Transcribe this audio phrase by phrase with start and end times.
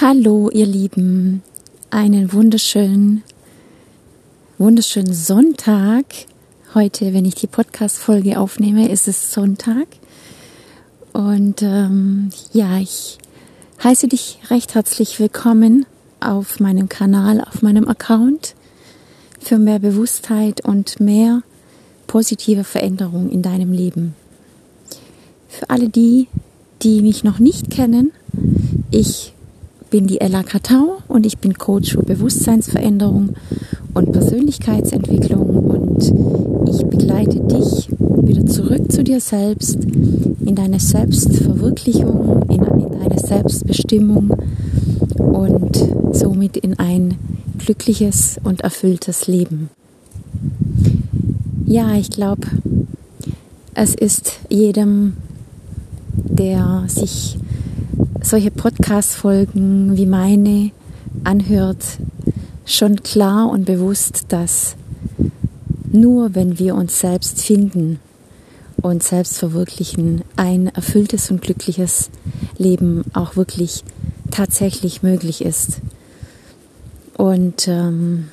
[0.00, 1.42] Hallo, ihr Lieben.
[1.90, 3.24] Einen wunderschönen,
[4.56, 6.04] wunderschönen Sonntag.
[6.72, 9.88] Heute, wenn ich die Podcast-Folge aufnehme, ist es Sonntag.
[11.12, 13.18] Und ähm, ja, ich
[13.82, 15.84] heiße dich recht herzlich willkommen
[16.20, 18.54] auf meinem Kanal, auf meinem Account
[19.40, 21.42] für mehr Bewusstheit und mehr
[22.06, 24.14] positive Veränderung in deinem Leben.
[25.48, 26.28] Für alle die,
[26.82, 28.12] die mich noch nicht kennen,
[28.92, 29.32] ich
[29.90, 33.30] bin die Ella Katau und ich bin Coach für Bewusstseinsveränderung
[33.94, 36.12] und Persönlichkeitsentwicklung und
[36.68, 37.88] ich begleite dich
[38.22, 39.78] wieder zurück zu dir selbst,
[40.44, 44.36] in deine Selbstverwirklichung, in, in deine Selbstbestimmung
[45.16, 45.76] und
[46.12, 47.14] somit in ein
[47.58, 49.70] glückliches und erfülltes Leben.
[51.66, 52.46] Ja, ich glaube,
[53.74, 55.14] es ist jedem,
[56.14, 57.38] der sich
[58.28, 60.70] solche Podcast-Folgen wie meine
[61.24, 61.82] anhört,
[62.66, 64.76] schon klar und bewusst, dass
[65.90, 68.00] nur wenn wir uns selbst finden
[68.82, 72.10] und selbst verwirklichen, ein erfülltes und glückliches
[72.58, 73.82] Leben auch wirklich
[74.30, 75.80] tatsächlich möglich ist.
[77.16, 78.28] Und ähm,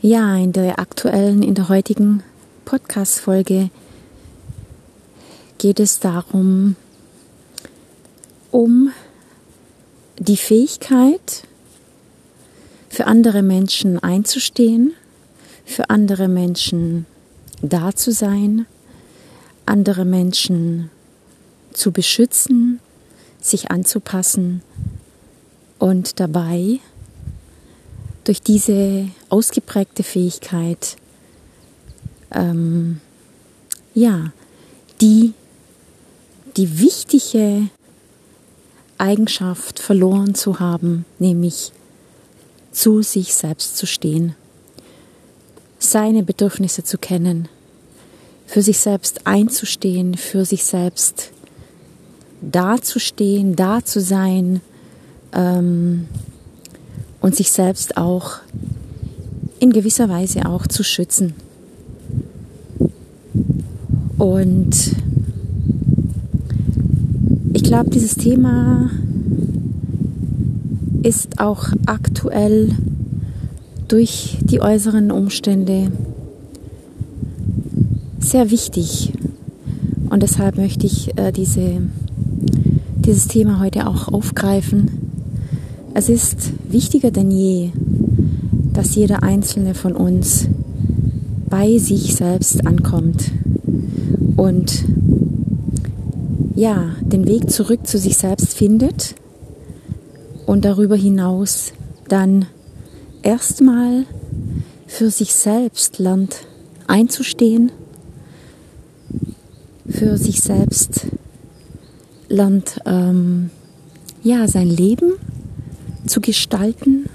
[0.00, 2.22] ja, in der aktuellen, in der heutigen
[2.66, 3.70] Podcast-Folge
[5.58, 6.76] geht es darum,
[8.50, 8.90] um
[10.18, 11.44] die Fähigkeit,
[12.88, 14.94] für andere Menschen einzustehen,
[15.64, 17.06] für andere Menschen
[17.62, 18.66] da zu sein,
[19.66, 20.90] andere Menschen
[21.72, 22.80] zu beschützen,
[23.40, 24.62] sich anzupassen
[25.78, 26.80] und dabei
[28.24, 30.96] durch diese ausgeprägte Fähigkeit,
[32.32, 33.00] ähm,
[33.94, 34.32] ja,
[35.00, 35.34] die,
[36.56, 37.68] die wichtige
[38.98, 41.72] Eigenschaft verloren zu haben, nämlich
[42.72, 44.34] zu sich selbst zu stehen,
[45.78, 47.48] seine Bedürfnisse zu kennen,
[48.46, 51.30] für sich selbst einzustehen, für sich selbst
[52.40, 54.60] dazustehen, da zu sein
[55.32, 56.06] ähm,
[57.20, 58.38] und sich selbst auch
[59.60, 61.34] in gewisser Weise auch zu schützen.
[64.18, 64.96] Und
[67.68, 68.88] glaube, dieses Thema
[71.02, 72.70] ist auch aktuell
[73.88, 75.92] durch die äußeren Umstände
[78.20, 79.12] sehr wichtig.
[80.08, 81.82] Und deshalb möchte ich äh, diese,
[83.04, 84.88] dieses Thema heute auch aufgreifen.
[85.92, 87.72] Es ist wichtiger denn je,
[88.72, 90.48] dass jeder einzelne von uns
[91.50, 93.30] bei sich selbst ankommt
[94.38, 94.86] und
[96.58, 99.14] ja, den Weg zurück zu sich selbst findet
[100.44, 101.72] und darüber hinaus
[102.08, 102.46] dann
[103.22, 104.06] erstmal
[104.88, 106.48] für sich selbst lernt
[106.88, 107.70] einzustehen,
[109.88, 111.06] für sich selbst
[112.28, 113.50] lernt ähm,
[114.24, 115.12] ja sein Leben
[116.08, 117.08] zu gestalten,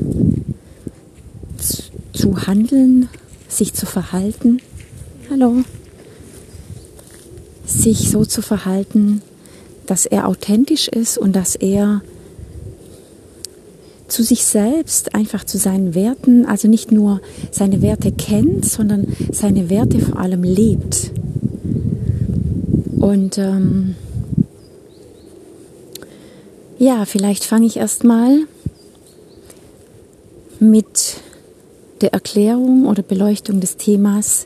[1.57, 1.83] zu,
[2.13, 3.09] zu handeln,
[3.49, 4.61] sich zu verhalten.
[5.29, 5.63] Hallo.
[7.65, 9.21] Sich so zu verhalten,
[9.85, 12.01] dass er authentisch ist und dass er
[14.07, 17.19] zu sich selbst, einfach zu seinen Werten, also nicht nur
[17.51, 21.11] seine Werte kennt, sondern seine Werte vor allem lebt.
[22.99, 23.95] Und ähm,
[26.77, 28.41] ja, vielleicht fange ich erstmal
[30.59, 31.17] mit
[32.01, 34.45] der Erklärung oder Beleuchtung des Themas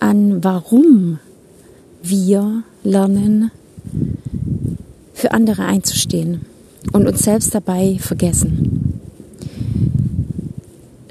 [0.00, 1.18] an, warum
[2.02, 3.50] wir lernen,
[5.24, 6.42] für andere einzustehen
[6.92, 9.00] und uns selbst dabei vergessen.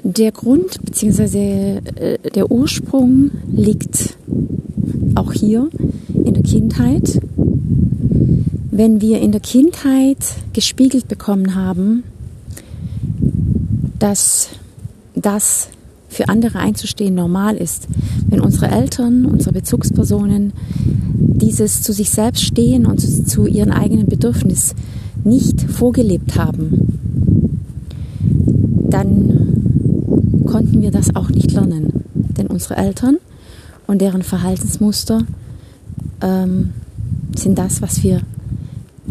[0.04, 1.78] Der Grund bzw.
[1.96, 4.16] Äh, der Ursprung liegt
[5.16, 5.68] auch hier
[6.14, 7.20] in der Kindheit.
[8.70, 10.18] Wenn wir in der Kindheit
[10.52, 12.04] gespiegelt bekommen haben,
[13.98, 14.50] dass
[15.16, 15.70] das
[16.14, 17.88] für andere einzustehen normal ist,
[18.28, 20.52] wenn unsere Eltern, unsere Bezugspersonen
[21.44, 24.76] dieses zu sich selbst stehen und zu, ihren eigenen Bedürfnissen
[25.24, 26.98] nicht vorgelebt haben,
[28.88, 32.04] dann konnten wir das auch nicht lernen.
[32.14, 33.16] Denn unsere Eltern
[33.86, 35.26] und deren Verhaltensmuster
[36.20, 36.70] ähm,
[37.36, 38.20] sind das, was wir,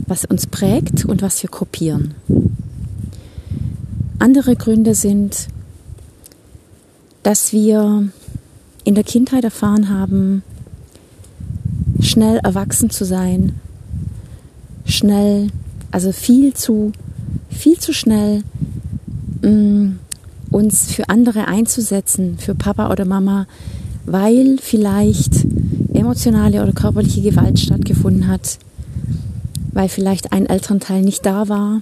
[0.08, 2.14] was uns prägt und was wir kopieren.
[4.20, 5.50] Andere Gründe sind,
[7.24, 8.10] dass wir
[8.84, 10.44] in der Kindheit erfahren haben,
[12.00, 13.60] schnell erwachsen zu sein,
[14.86, 15.48] schnell,
[15.92, 16.92] also viel zu
[17.54, 18.44] viel zu schnell
[19.42, 20.00] mh, mm,
[20.52, 23.48] uns für andere einzusetzen, für Papa oder Mama,
[24.06, 25.46] weil vielleicht
[25.94, 28.60] emotionale oder körperliche Gewalt stattgefunden hat,
[29.72, 31.82] weil vielleicht ein Elternteil nicht da war,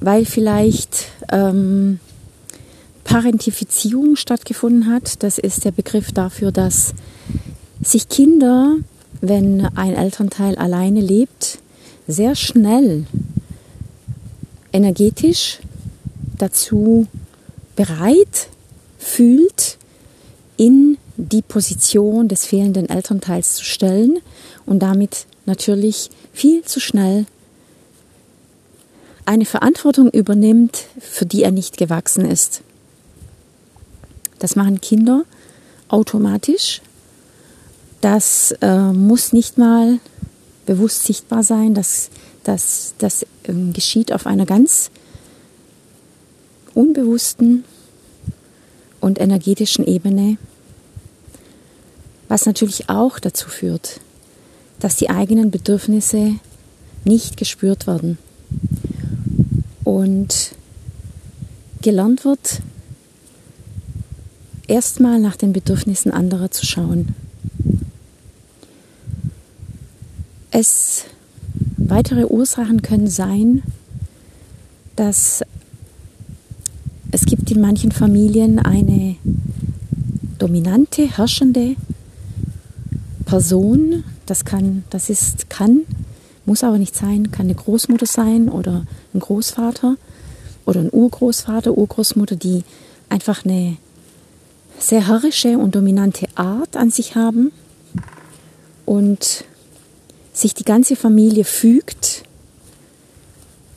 [0.00, 2.00] weil vielleicht ähm,
[3.04, 5.22] Parentifizierung stattgefunden hat.
[5.22, 6.94] Das ist der Begriff dafür, dass
[7.82, 8.76] sich Kinder,
[9.20, 11.58] wenn ein Elternteil alleine lebt,
[12.06, 13.06] sehr schnell
[14.72, 15.58] energetisch
[16.38, 17.06] dazu
[17.76, 18.48] bereit
[18.98, 19.78] fühlt,
[20.56, 24.18] in die Position des fehlenden Elternteils zu stellen
[24.66, 27.26] und damit natürlich viel zu schnell
[29.26, 32.62] eine Verantwortung übernimmt, für die er nicht gewachsen ist.
[34.40, 35.22] Das machen Kinder
[35.88, 36.82] automatisch.
[38.00, 40.00] Das äh, muss nicht mal
[40.66, 41.74] bewusst sichtbar sein.
[41.74, 42.10] Das,
[42.42, 44.90] das, das ähm, geschieht auf einer ganz
[46.74, 47.64] unbewussten
[49.00, 50.38] und energetischen Ebene,
[52.28, 54.00] was natürlich auch dazu führt,
[54.78, 56.36] dass die eigenen Bedürfnisse
[57.04, 58.18] nicht gespürt werden
[59.84, 60.52] und
[61.82, 62.60] gelernt wird,
[64.70, 67.14] erstmal nach den Bedürfnissen anderer zu schauen.
[70.52, 71.04] Es
[71.76, 73.62] weitere Ursachen können sein,
[74.96, 75.42] dass
[77.10, 79.16] es gibt in manchen Familien eine
[80.38, 81.74] dominante, herrschende
[83.24, 84.04] Person.
[84.26, 85.80] Das kann, das ist, kann,
[86.46, 89.96] muss aber nicht sein, kann eine Großmutter sein oder ein Großvater
[90.64, 92.62] oder ein Urgroßvater, Urgroßmutter, die
[93.08, 93.76] einfach eine
[94.82, 97.52] sehr herrische und dominante Art an sich haben
[98.86, 99.44] und
[100.32, 102.22] sich die ganze Familie fügt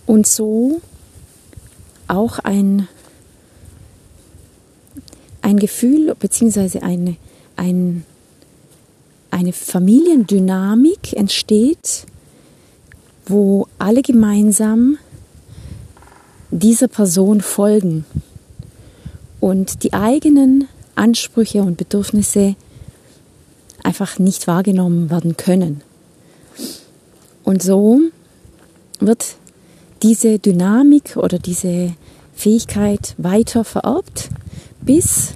[0.06, 0.82] und so
[2.08, 2.88] auch ein,
[5.42, 6.80] ein Gefühl bzw.
[6.80, 7.18] Eine,
[7.56, 8.06] ein,
[9.32, 12.06] eine Familiendynamik entsteht,
[13.26, 14.98] wo alle gemeinsam
[16.52, 18.06] dieser Person folgen
[19.40, 22.56] und die eigenen Ansprüche und Bedürfnisse
[23.84, 25.82] einfach nicht wahrgenommen werden können.
[27.44, 28.00] Und so
[29.00, 29.36] wird
[30.02, 31.94] diese Dynamik oder diese
[32.34, 34.30] Fähigkeit weiter vererbt,
[34.82, 35.34] bis,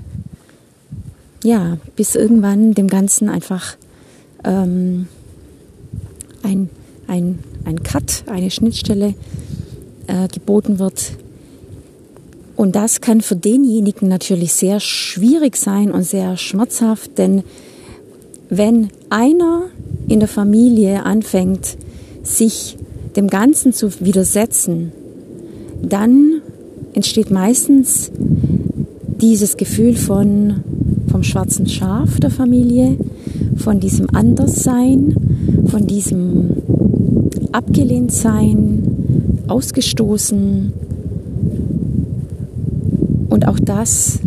[1.44, 3.78] ja, bis irgendwann dem Ganzen einfach
[4.44, 5.08] ähm,
[6.44, 6.70] ein,
[7.08, 9.16] ein, ein Cut, eine Schnittstelle
[10.08, 11.14] äh, geboten wird,
[12.58, 17.44] und das kann für denjenigen natürlich sehr schwierig sein und sehr schmerzhaft, denn
[18.50, 19.66] wenn einer
[20.08, 21.78] in der Familie anfängt,
[22.24, 22.76] sich
[23.16, 24.92] dem Ganzen zu widersetzen,
[25.84, 26.42] dann
[26.94, 28.12] entsteht meistens
[29.22, 30.64] dieses Gefühl von
[31.12, 32.98] vom schwarzen Schaf der Familie,
[33.56, 35.16] von diesem Anderssein,
[35.68, 36.58] von diesem
[37.52, 40.74] Abgelehntsein, ausgestoßen,
[43.58, 44.20] auch das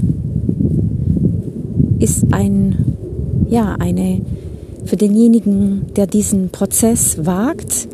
[1.98, 2.76] ist ein,
[3.48, 4.22] ja, eine,
[4.84, 7.88] für denjenigen, der diesen Prozess wagt,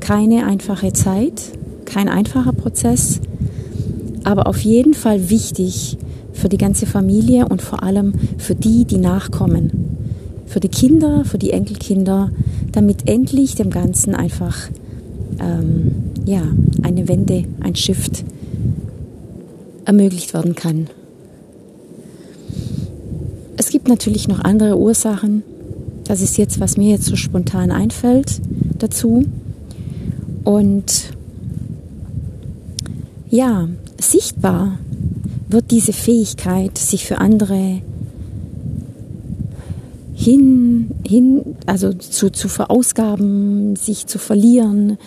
[0.00, 1.52] keine einfache Zeit,
[1.84, 3.20] kein einfacher Prozess,
[4.24, 5.96] aber auf jeden Fall wichtig
[6.32, 9.70] für die ganze Familie und vor allem für die, die nachkommen.
[10.46, 12.30] Für die Kinder, für die Enkelkinder,
[12.72, 14.56] damit endlich dem Ganzen einfach
[15.40, 15.92] ähm,
[16.26, 16.42] ja,
[16.82, 18.24] eine Wende, ein Shift
[19.84, 20.88] ermöglicht werden kann.
[23.56, 25.42] Es gibt natürlich noch andere Ursachen.
[26.04, 28.40] Das ist jetzt, was mir jetzt so spontan einfällt
[28.78, 29.24] dazu.
[30.44, 31.12] Und
[33.30, 33.68] ja,
[34.00, 34.78] sichtbar
[35.48, 37.80] wird diese Fähigkeit, sich für andere
[40.14, 44.98] hin, hin also zu, zu verausgaben, sich zu verlieren,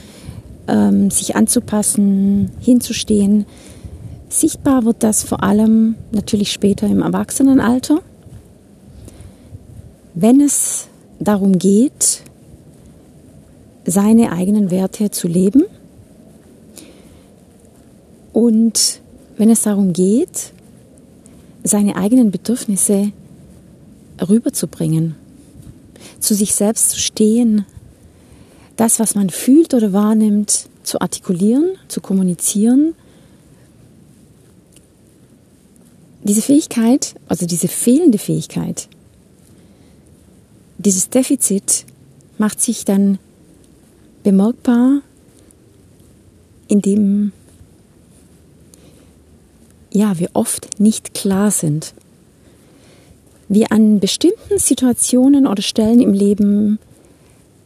[0.68, 3.46] ähm, sich anzupassen, hinzustehen,
[4.30, 8.02] Sichtbar wird das vor allem natürlich später im Erwachsenenalter,
[10.14, 10.88] wenn es
[11.20, 12.22] darum geht,
[13.86, 15.64] seine eigenen Werte zu leben
[18.34, 19.02] und
[19.38, 20.54] wenn es darum geht,
[21.64, 23.12] seine eigenen Bedürfnisse
[24.28, 25.16] rüberzubringen,
[26.20, 27.66] zu sich selbst zu stehen,
[28.76, 32.96] das, was man fühlt oder wahrnimmt, zu artikulieren, zu kommunizieren
[36.26, 38.90] diese Fähigkeit, also diese fehlende Fähigkeit,
[40.78, 41.86] dieses Defizit
[42.38, 43.20] macht sich dann
[44.24, 45.02] bemerkbar
[46.68, 47.32] in dem
[49.92, 51.94] ja, wir oft nicht klar sind.
[53.48, 56.80] Wir an bestimmten Situationen oder Stellen im Leben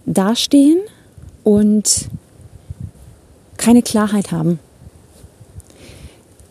[0.05, 0.79] dastehen
[1.43, 2.07] und
[3.57, 4.59] keine Klarheit haben.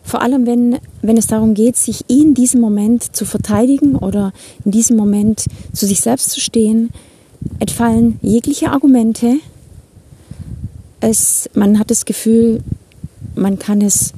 [0.09, 4.33] Vor allem, wenn, wenn es darum geht, sich in diesem Moment zu verteidigen oder
[4.65, 6.89] in diesem Moment zu sich selbst zu stehen,
[7.59, 9.35] entfallen jegliche Argumente.
[10.99, 12.61] Es, man hat das Gefühl,
[13.35, 14.13] man kann es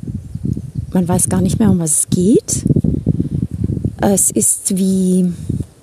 [0.93, 2.65] man weiß gar nicht mehr, um was es geht.
[4.01, 5.31] Es ist wie,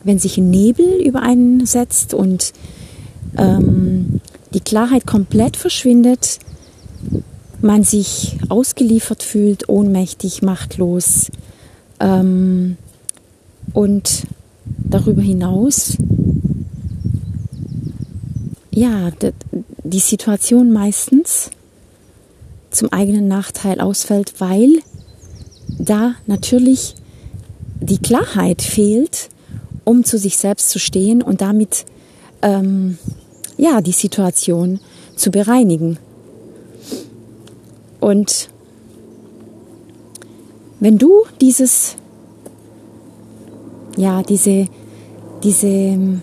[0.04, 2.52] wenn sich ein Nebel über einen setzt und
[3.36, 4.20] ähm,
[4.54, 6.38] die Klarheit komplett verschwindet,
[7.60, 11.30] man sich ausgeliefert fühlt, ohnmächtig, machtlos
[12.00, 12.76] ähm,
[13.72, 14.24] und
[14.66, 15.96] darüber hinaus,
[18.70, 19.10] ja,
[19.82, 21.50] die Situation meistens
[22.70, 24.68] zum eigenen Nachteil ausfällt, weil
[25.78, 26.94] da natürlich
[27.80, 29.30] die Klarheit fehlt,
[29.84, 31.86] um zu sich selbst zu stehen und damit
[32.42, 32.98] ähm,
[33.56, 34.80] ja die Situation
[35.16, 35.98] zu bereinigen.
[38.08, 38.48] Und
[40.80, 41.96] wenn du dieses
[43.98, 44.66] ja diese
[45.42, 46.22] diese ähm,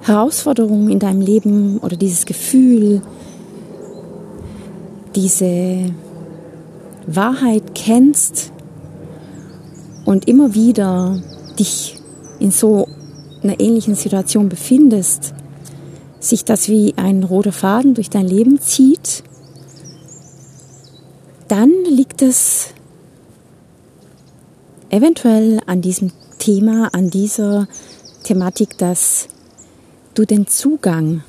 [0.00, 3.02] Herausforderung in deinem Leben oder dieses Gefühl,
[5.14, 5.92] diese
[7.06, 8.50] Wahrheit kennst
[10.06, 11.20] und immer wieder
[11.58, 12.00] dich
[12.40, 12.88] in so
[13.42, 15.34] einer ähnlichen Situation befindest,
[16.20, 19.24] sich das wie ein roter Faden durch dein Leben zieht,
[21.48, 22.68] dann liegt es
[24.90, 27.68] eventuell an diesem Thema, an dieser
[28.22, 29.28] Thematik, dass
[30.14, 31.22] du den Zugang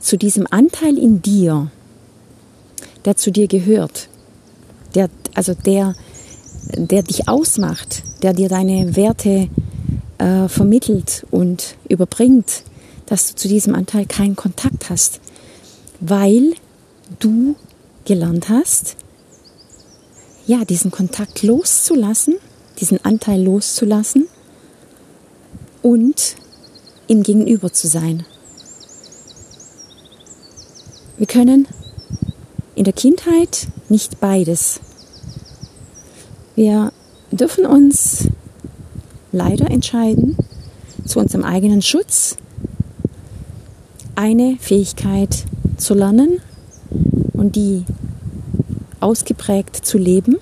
[0.00, 1.70] zu diesem Anteil in dir,
[3.04, 4.08] der zu dir gehört,
[4.94, 5.94] der, also der,
[6.74, 9.48] der dich ausmacht, der dir deine Werte
[10.18, 12.62] äh, vermittelt und überbringt,
[13.06, 15.20] dass du zu diesem Anteil keinen Kontakt hast,
[16.00, 16.54] weil
[17.18, 17.56] du
[18.04, 18.96] gelernt hast,
[20.50, 22.34] ja, diesen Kontakt loszulassen,
[22.80, 24.26] diesen Anteil loszulassen
[25.80, 26.34] und
[27.06, 28.26] ihm gegenüber zu sein.
[31.18, 31.68] Wir können
[32.74, 34.80] in der Kindheit nicht beides.
[36.56, 36.92] Wir
[37.30, 38.26] dürfen uns
[39.30, 40.36] leider entscheiden,
[41.06, 42.36] zu unserem eigenen Schutz
[44.16, 45.44] eine Fähigkeit
[45.76, 46.40] zu lernen
[47.34, 47.84] und die
[49.00, 50.36] ausgeprägt zu leben.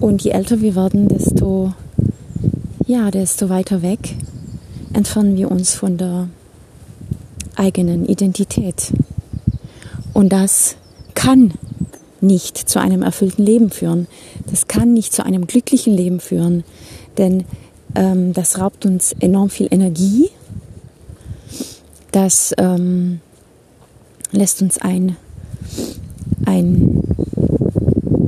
[0.00, 1.72] Und je älter wir werden, desto,
[2.86, 4.14] ja, desto weiter weg
[4.92, 6.28] entfernen wir uns von der
[7.56, 8.92] eigenen Identität.
[10.12, 10.76] Und das
[11.14, 11.54] kann
[12.20, 14.06] nicht zu einem erfüllten Leben führen.
[14.46, 16.64] Das kann nicht zu einem glücklichen Leben führen,
[17.18, 17.44] denn
[17.94, 20.30] ähm, das raubt uns enorm viel Energie.
[22.12, 23.20] Das ähm,
[24.32, 25.16] lässt uns ein,
[26.46, 27.02] ein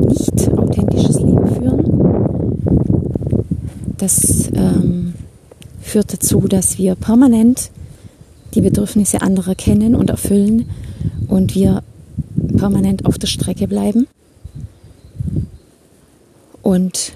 [0.08, 2.84] nicht authentisches Leben führen.
[3.96, 5.14] Das ähm,
[5.80, 7.70] führt dazu, dass wir permanent
[8.54, 10.68] die Bedürfnisse anderer kennen und erfüllen
[11.28, 11.82] und wir
[12.56, 14.06] permanent auf der Strecke bleiben.
[16.62, 17.12] Und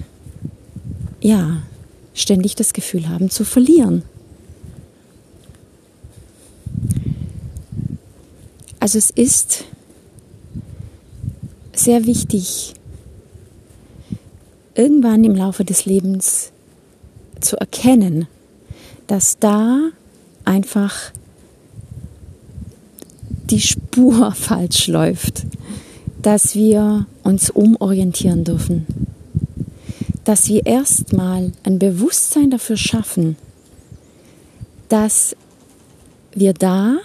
[1.21, 1.63] ja,
[2.15, 4.03] ständig das Gefühl haben zu verlieren.
[8.81, 9.65] Also es ist
[11.75, 12.75] sehr wichtig,
[14.75, 16.53] irgendwann im Laufe des Lebens
[17.41, 18.27] zu erkennen,
[19.07, 19.91] dass da
[20.45, 21.13] einfach
[23.51, 25.45] die Spur falsch läuft,
[26.23, 28.87] dass wir uns umorientieren dürfen,
[30.25, 33.37] dass wir erstmal ein Bewusstsein dafür schaffen,
[34.89, 35.37] dass
[36.33, 36.99] wir da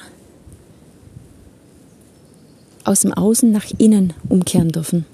[2.88, 5.06] aus dem Außen nach innen umkehren dürfen.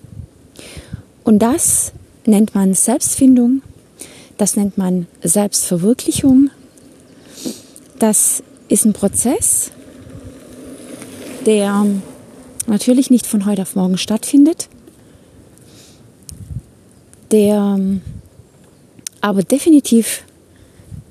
[1.24, 1.94] Und das
[2.26, 3.62] nennt man Selbstfindung,
[4.38, 6.50] das nennt man Selbstverwirklichung.
[8.00, 9.72] Das ist ein Prozess,
[11.46, 11.86] der
[12.68, 14.70] natürlich nicht von heute auf morgen stattfindet,
[17.32, 17.80] der
[19.22, 20.24] aber definitiv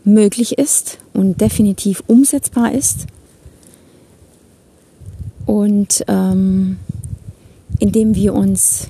[0.05, 3.07] möglich ist und definitiv umsetzbar ist
[5.53, 6.79] und ähm,
[7.79, 8.89] indem wir uns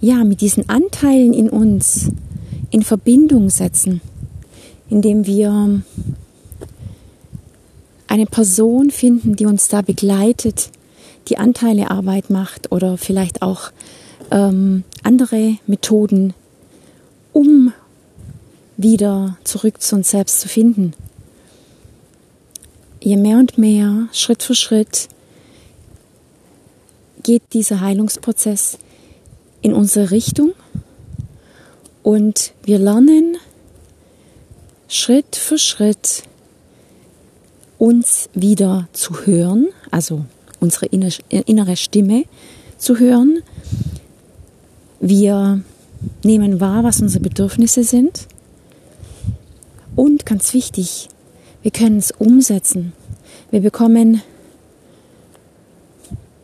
[0.00, 2.12] ja mit diesen Anteilen in uns
[2.70, 4.00] in Verbindung setzen,
[4.88, 5.82] indem wir
[8.06, 10.70] eine Person finden, die uns da begleitet,
[11.26, 13.72] die Anteile Arbeit macht oder vielleicht auch
[14.30, 16.32] ähm, andere Methoden,
[17.32, 17.72] um
[18.76, 20.92] wieder zurück zu uns selbst zu finden.
[23.06, 25.08] Je mehr und mehr, Schritt für Schritt,
[27.22, 28.78] geht dieser Heilungsprozess
[29.62, 30.54] in unsere Richtung
[32.02, 33.36] und wir lernen
[34.88, 36.24] Schritt für Schritt
[37.78, 40.24] uns wieder zu hören, also
[40.58, 42.24] unsere innere Stimme
[42.76, 43.40] zu hören.
[44.98, 45.62] Wir
[46.24, 48.26] nehmen wahr, was unsere Bedürfnisse sind.
[49.94, 51.08] Und ganz wichtig,
[51.66, 52.92] wir können es umsetzen.
[53.50, 54.22] Wir bekommen,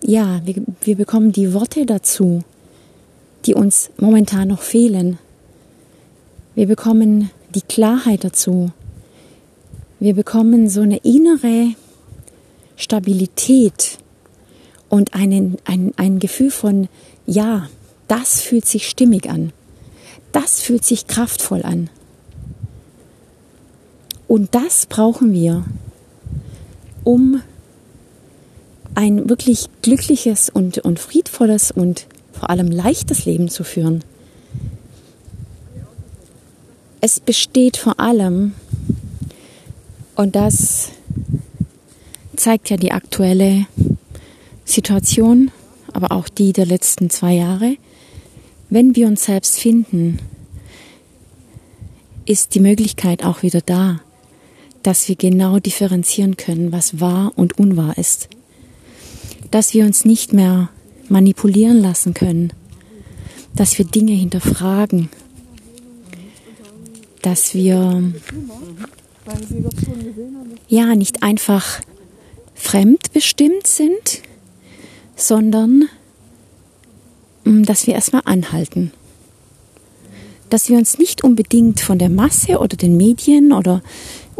[0.03, 2.43] ja, wir, wir bekommen die Worte dazu,
[3.45, 5.21] die uns momentan noch fehlen.
[6.57, 8.73] Wir bekommen die Klarheit dazu.
[10.01, 11.77] Wir bekommen so eine innere
[12.75, 13.99] Stabilität
[14.89, 16.89] und einen, ein, ein Gefühl von,
[17.27, 17.69] ja,
[18.09, 19.53] das fühlt sich stimmig an.
[20.33, 21.91] Das fühlt sich kraftvoll an.
[24.33, 25.63] Und das brauchen wir,
[27.05, 27.43] um
[28.95, 34.03] ein wirklich glückliches und, und friedvolles und vor allem leichtes Leben zu führen.
[37.03, 38.55] Es besteht vor allem,
[40.17, 40.93] und das
[42.35, 43.67] zeigt ja die aktuelle
[44.65, 45.51] Situation,
[45.93, 47.77] aber auch die der letzten zwei Jahre,
[48.71, 50.21] wenn wir uns selbst finden,
[52.25, 54.01] ist die Möglichkeit auch wieder da,
[54.83, 58.29] dass wir genau differenzieren können, was wahr und unwahr ist.
[59.51, 60.71] Dass wir uns nicht mehr
[61.09, 62.53] manipulieren lassen können,
[63.55, 65.09] dass wir Dinge hinterfragen,
[67.21, 68.13] dass wir
[70.69, 71.81] ja nicht einfach
[72.55, 74.23] fremdbestimmt sind,
[75.17, 75.89] sondern
[77.45, 78.93] mm, dass wir erstmal anhalten.
[80.51, 83.83] Dass wir uns nicht unbedingt von der Masse oder den Medien oder,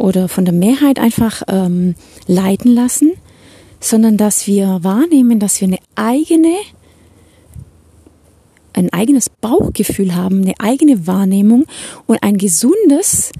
[0.03, 1.95] oder von der Mehrheit einfach ähm,
[2.27, 3.13] leiten lassen,
[3.79, 6.57] sondern dass wir wahrnehmen, dass wir eine eigene,
[8.73, 11.67] ein eigenes Bauchgefühl haben, eine eigene Wahrnehmung
[12.05, 13.31] und ein gesundes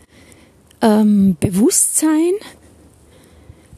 [0.81, 2.31] ähm, Bewusstsein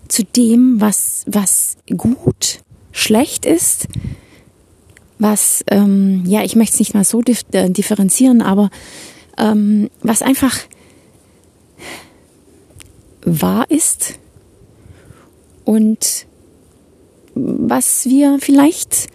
[0.08, 2.60] zu dem, was, was gut,
[2.92, 3.88] schlecht ist,
[5.18, 8.70] was, ähm, ja, ich möchte es nicht mal so äh, differenzieren, aber
[9.40, 10.56] ähm, was einfach
[13.26, 14.16] wahr ist
[15.66, 16.26] und
[17.34, 19.08] was wir vielleicht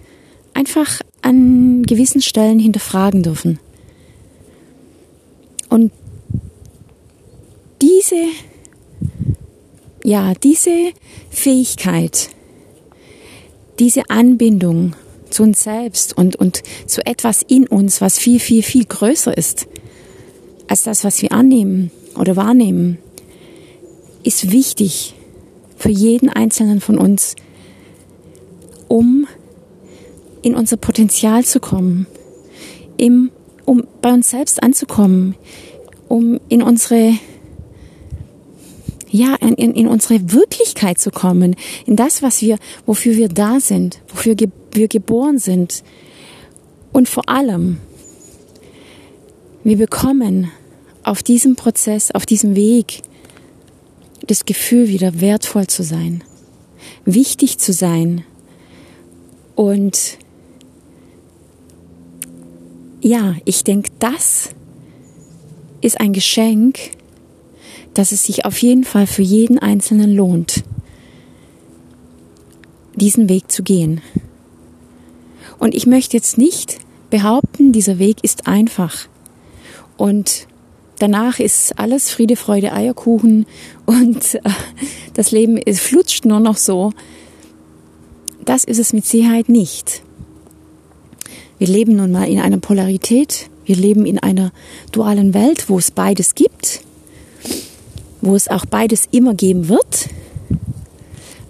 [0.53, 3.59] einfach an gewissen Stellen hinterfragen dürfen.
[5.69, 5.93] Und
[7.81, 8.25] diese,
[10.05, 10.93] ja, diese
[11.31, 12.31] Fähigkeit,
[13.79, 14.95] diese Anbindung
[15.31, 19.69] zu uns selbst und, und zu etwas in uns, was viel, viel, viel größer ist
[20.67, 22.99] als das, was wir annehmen oder wahrnehmen,
[24.23, 25.15] ist wichtig
[25.77, 27.37] für jeden Einzelnen von uns,
[28.89, 29.27] um
[30.43, 32.07] in unser Potenzial zu kommen,
[32.97, 33.31] im,
[33.65, 35.37] um bei uns selbst anzukommen,
[36.09, 37.15] um in unsere
[39.13, 44.01] ja, in, in, unsere Wirklichkeit zu kommen, in das, was wir, wofür wir da sind,
[44.09, 45.83] wofür ge wir geboren sind.
[46.93, 47.79] Und vor allem,
[49.65, 50.53] wir bekommen
[51.03, 53.03] auf diesem Prozess, auf diesem Weg,
[54.27, 56.23] das Gefühl, wieder wertvoll zu sein,
[57.05, 58.25] wichtig zu sein
[59.55, 60.19] und
[63.03, 64.51] ja, ich denke, das
[65.81, 66.79] ist ein Geschenk,
[67.95, 70.65] dass es sich auf jeden Fall für jeden Einzelnen lohnt,
[72.95, 74.01] diesen Weg zu gehen.
[75.59, 76.79] Und ich möchte jetzt nicht
[77.11, 79.09] behaupten, dieser Weg ist einfach.
[79.97, 80.47] Und
[81.01, 83.47] danach ist alles Friede, Freude, Eierkuchen
[83.87, 84.41] und äh,
[85.15, 86.93] das Leben ist, flutscht nur noch so.
[88.45, 90.03] Das ist es mit Sicherheit nicht.
[91.59, 93.51] Wir leben nun mal in einer Polarität.
[93.65, 94.53] Wir leben in einer
[94.93, 96.83] dualen Welt, wo es beides gibt
[98.21, 100.09] wo es auch beides immer geben wird.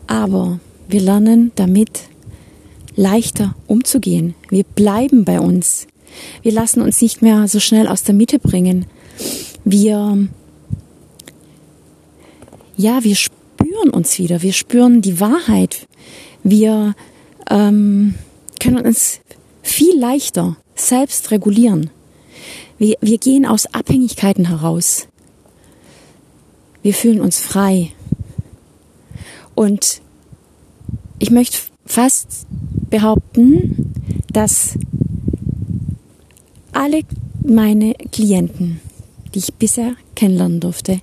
[0.06, 2.02] Aber wir lernen damit
[2.96, 4.34] leichter umzugehen.
[4.48, 5.86] Wir bleiben bei uns.
[6.42, 8.86] Wir lassen uns nicht mehr so schnell aus der Mitte bringen.
[9.64, 10.28] Wir,
[12.76, 14.42] ja, wir spüren uns wieder.
[14.42, 15.86] Wir spüren die Wahrheit.
[16.42, 16.94] Wir
[17.48, 18.14] ähm,
[18.58, 19.20] können uns
[19.62, 21.90] viel leichter selbst regulieren.
[22.78, 25.06] Wir, wir gehen aus Abhängigkeiten heraus.
[26.82, 27.92] Wir fühlen uns frei.
[29.54, 30.00] Und
[31.18, 32.46] ich möchte fast
[32.88, 33.92] behaupten,
[34.32, 34.78] dass
[36.72, 37.02] alle
[37.42, 38.80] meine Klienten,
[39.34, 41.00] die ich bisher kennenlernen durfte,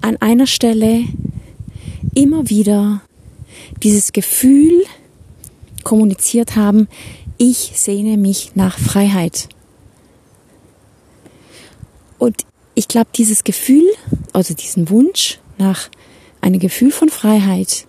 [0.00, 1.04] an einer Stelle
[2.14, 3.02] immer wieder
[3.82, 4.84] dieses Gefühl
[5.82, 6.88] kommuniziert haben,
[7.38, 9.48] ich sehne mich nach Freiheit.
[12.18, 12.44] Und
[12.74, 13.86] ich glaube, dieses Gefühl,
[14.32, 15.90] also diesen Wunsch nach
[16.40, 17.86] einem Gefühl von Freiheit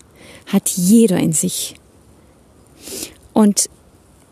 [0.47, 1.75] hat jeder in sich.
[3.33, 3.69] Und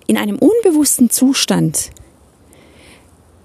[0.08, 1.91] in einem unbewussten Zustand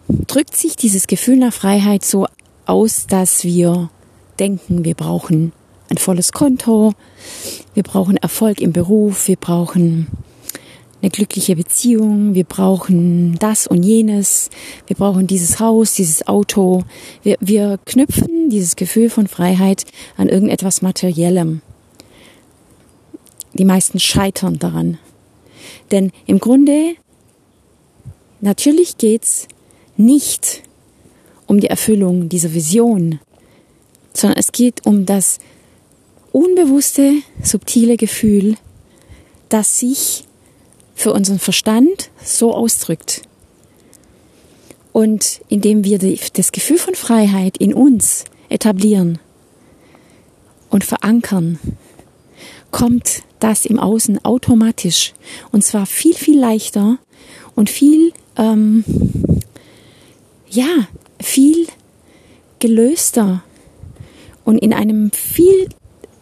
[0.09, 2.27] drückt sich dieses Gefühl nach Freiheit so
[2.66, 3.90] aus, dass wir
[4.38, 5.53] denken, wir brauchen
[5.90, 6.92] ein volles Konto,
[7.75, 10.07] wir brauchen Erfolg im Beruf, wir brauchen
[11.01, 14.51] eine glückliche Beziehung, wir brauchen das und jenes,
[14.87, 16.85] wir brauchen dieses Haus, dieses Auto.
[17.23, 19.85] Wir, wir knüpfen dieses Gefühl von Freiheit
[20.16, 21.62] an irgendetwas Materiellem.
[23.55, 24.99] Die meisten scheitern daran.
[25.90, 26.94] Denn im Grunde,
[28.40, 29.47] natürlich geht's
[29.99, 30.63] nicht
[31.47, 33.21] um die Erfüllung dieser Vision,
[34.15, 35.39] sondern es geht um das
[36.33, 38.57] unbewusste, subtile Gefühl,
[39.49, 40.25] das sich
[40.95, 43.23] für unseren Verstand so ausdrückt.
[44.93, 49.19] Und indem wir das Gefühl von Freiheit in uns etablieren
[50.71, 51.59] und verankern,
[52.71, 55.15] kommt das im Außen automatisch.
[55.53, 56.99] Und zwar viel, viel leichter
[57.55, 58.85] und viel, ähm,
[60.51, 60.89] ja,
[61.21, 61.67] viel
[62.59, 63.43] gelöster
[64.45, 65.69] und in einem viel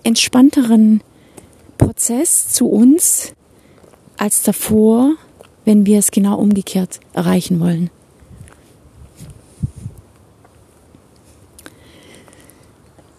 [0.03, 1.03] entspannteren
[1.79, 3.33] Prozess zu uns
[4.17, 5.15] als davor,
[5.65, 7.91] wenn wir es genau umgekehrt erreichen wollen.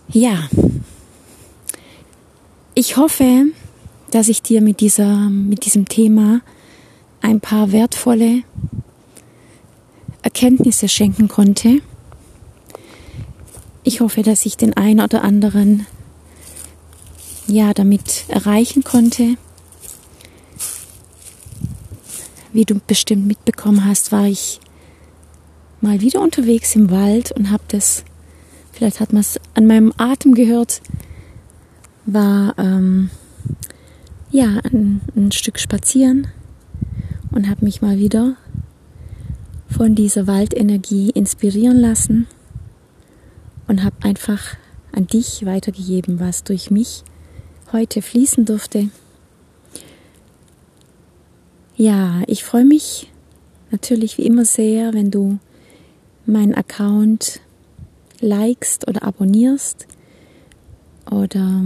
[0.09, 0.49] Ja,
[2.73, 3.45] ich hoffe,
[4.11, 6.41] dass ich dir mit, dieser, mit diesem Thema
[7.21, 8.43] ein paar wertvolle
[10.27, 11.81] Erkenntnisse schenken konnte.
[13.83, 15.85] Ich hoffe, dass ich den einen oder anderen
[17.47, 19.37] ja damit erreichen konnte
[22.57, 24.59] wie du bestimmt mitbekommen hast, war ich
[25.79, 28.03] mal wieder unterwegs im Wald und habe das,
[28.71, 30.81] vielleicht hat man es an meinem Atem gehört,
[32.07, 33.11] war ähm,
[34.31, 36.27] ja ein, ein Stück spazieren
[37.29, 38.37] und habe mich mal wieder
[39.69, 42.27] von dieser Waldenergie inspirieren lassen
[43.67, 44.55] und habe einfach
[44.91, 47.03] an dich weitergegeben, was durch mich
[47.71, 48.89] heute fließen durfte.
[51.75, 53.11] Ja, ich freue mich
[53.71, 55.37] natürlich wie immer sehr, wenn du
[56.25, 57.39] meinen Account
[58.19, 59.87] likest oder abonnierst
[61.11, 61.63] oder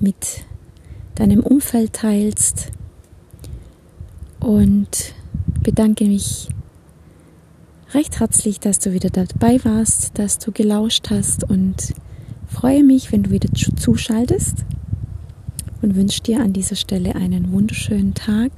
[0.00, 0.44] mit
[1.14, 2.72] deinem Umfeld teilst
[4.40, 5.14] und
[5.62, 6.48] bedanke mich
[7.94, 11.94] recht herzlich, dass du wieder dabei warst, dass du gelauscht hast und
[12.48, 14.64] freue mich, wenn du wieder zuschaltest
[15.82, 18.50] und wünsche dir an dieser Stelle einen wunderschönen Tag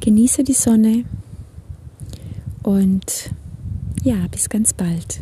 [0.00, 1.04] Genieße die Sonne
[2.62, 3.30] und
[4.04, 5.20] ja, bis ganz bald.